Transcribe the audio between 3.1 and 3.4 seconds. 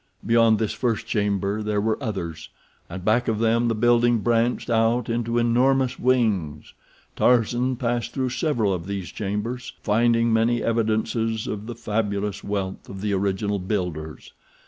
of